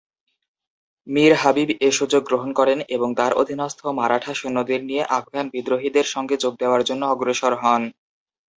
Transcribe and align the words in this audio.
মীর 1.07 1.33
হাবিব 1.35 1.69
এ 1.79 1.99
সুযোগ 1.99 2.21
গ্রহণ 2.25 2.49
করেন 2.59 2.79
এবং 2.95 3.09
তাঁর 3.15 3.33
অধীনস্থ 3.33 3.79
মারাঠা 3.99 4.33
সৈন্যদের 4.35 4.81
নিয়ে 4.85 5.03
আফগান 5.17 5.45
বিদ্রোহীদের 5.53 6.07
সঙ্গে 6.13 6.35
যোগ 6.43 6.53
দেয়ার 6.59 6.81
জন্য 6.89 7.03
অগ্রসর 7.07 7.53
হন। 7.61 7.81